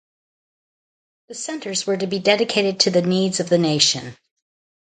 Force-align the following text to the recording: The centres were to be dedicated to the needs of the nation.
The 1.27 1.35
centres 1.35 1.85
were 1.85 1.95
to 1.95 2.07
be 2.07 2.17
dedicated 2.17 2.79
to 2.79 2.89
the 2.89 3.03
needs 3.03 3.39
of 3.39 3.49
the 3.49 3.59
nation. 3.59 4.17